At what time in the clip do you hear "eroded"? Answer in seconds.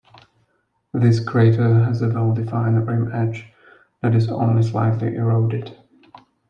5.13-5.77